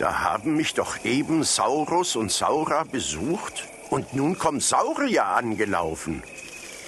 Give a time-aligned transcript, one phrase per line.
[0.00, 6.22] Da haben mich doch eben Saurus und Saura besucht und nun kommt Saurier angelaufen.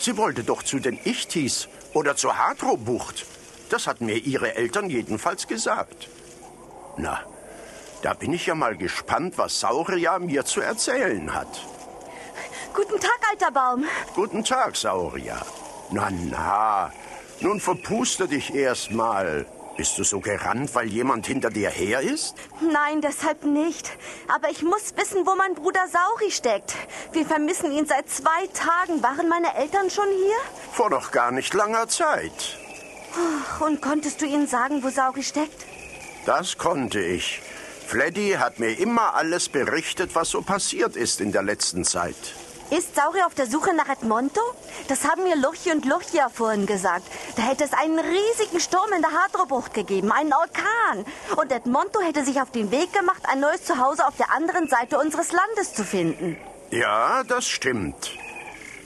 [0.00, 3.26] Sie wollte doch zu den Ichtis oder zur Hadro-Bucht.
[3.68, 6.08] Das hatten mir ihre Eltern jedenfalls gesagt.
[6.96, 7.20] Na,
[8.00, 11.66] da bin ich ja mal gespannt, was Saurier mir zu erzählen hat.
[12.72, 13.84] Guten Tag, alter Baum.
[14.14, 15.42] Guten Tag, Saurier.
[15.90, 16.90] Na, na,
[17.40, 19.44] nun verpuste dich erst mal.
[19.76, 22.34] Bist du so gerannt, weil jemand hinter dir her ist?
[22.60, 23.90] Nein, deshalb nicht.
[24.28, 26.74] Aber ich muss wissen, wo mein Bruder Sauri steckt.
[27.12, 29.02] Wir vermissen ihn seit zwei Tagen.
[29.02, 30.36] Waren meine Eltern schon hier?
[30.72, 32.58] Vor noch gar nicht langer Zeit.
[33.60, 35.64] Und konntest du ihnen sagen, wo Sauri steckt?
[36.26, 37.40] Das konnte ich.
[37.86, 42.16] Fleddy hat mir immer alles berichtet, was so passiert ist in der letzten Zeit.
[42.70, 44.40] Ist Sauri auf der Suche nach Edmonto?
[44.92, 47.06] Das haben mir Luchi und Luchia vorhin gesagt.
[47.36, 51.06] Da hätte es einen riesigen Sturm in der Hadrobucht gegeben, einen Orkan.
[51.34, 54.98] Und Edmonto hätte sich auf den Weg gemacht, ein neues Zuhause auf der anderen Seite
[54.98, 56.36] unseres Landes zu finden.
[56.70, 58.10] Ja, das stimmt.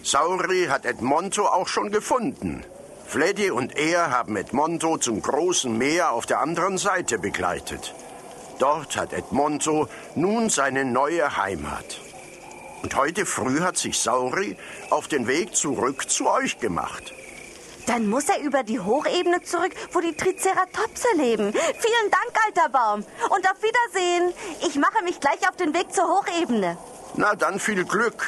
[0.05, 2.65] Sauri hat Edmonto auch schon gefunden.
[3.09, 7.97] Fleddy und er haben Edmonto zum großen Meer auf der anderen Seite begleitet.
[8.61, 12.06] Dort hat Edmonto nun seine neue Heimat.
[12.83, 14.57] Und heute früh hat sich Sauri
[14.91, 17.13] auf den Weg zurück zu euch gemacht.
[17.87, 21.53] Dann muss er über die Hochebene zurück, wo die Triceratopse leben.
[21.53, 23.05] Vielen Dank, alter Baum.
[23.31, 24.33] Und auf Wiedersehen.
[24.67, 26.77] Ich mache mich gleich auf den Weg zur Hochebene.
[27.15, 28.27] Na, dann viel Glück.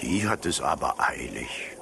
[0.00, 1.76] Die hat es aber eilig.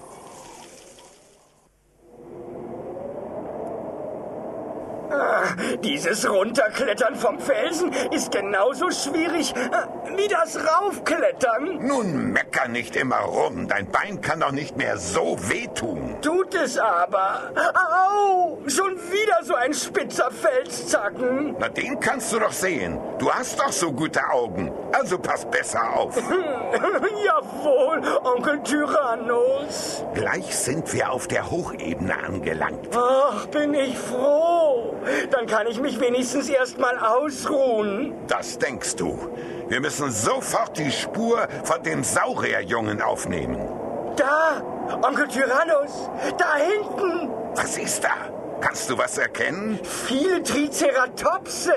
[5.82, 11.86] Dieses Runterklettern vom Felsen ist genauso schwierig äh, wie das Raufklettern.
[11.86, 13.68] Nun mecker nicht immer rum.
[13.68, 16.16] Dein Bein kann doch nicht mehr so wehtun.
[16.22, 17.52] Tut es aber.
[17.74, 18.58] Au!
[18.66, 21.56] Schon wieder so ein spitzer Felszacken.
[21.58, 22.98] Na, den kannst du doch sehen.
[23.18, 24.72] Du hast doch so gute Augen.
[24.92, 26.16] Also pass besser auf.
[27.24, 30.04] Jawohl, Onkel Tyrannus.
[30.14, 32.88] Gleich sind wir auf der Hochebene angelangt.
[32.94, 34.94] Ach, bin ich froh.
[35.30, 38.14] Dann kann ich mich wenigstens erst mal ausruhen.
[38.26, 39.18] Das denkst du.
[39.68, 43.58] Wir müssen sofort die Spur von dem Saurierjungen aufnehmen.
[44.16, 44.60] Da,
[45.06, 47.30] Onkel Tyrannus, da hinten.
[47.54, 48.39] Was ist da?
[48.60, 49.78] Kannst du was erkennen?
[49.82, 51.72] Viele Triceratopse.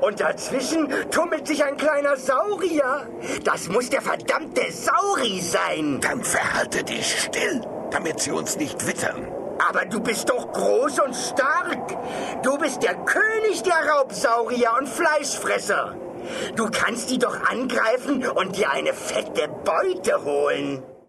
[0.00, 3.08] Und dazwischen tummelt sich ein kleiner Saurier.
[3.44, 6.00] Das muss der verdammte Sauri sein.
[6.00, 9.32] Dann verhalte dich still, damit sie uns nicht wittern.
[9.68, 12.42] Aber du bist doch groß und stark.
[12.42, 15.96] Du bist der König der Raubsaurier und Fleischfresser.
[16.56, 20.82] Du kannst die doch angreifen und dir eine fette Beute holen.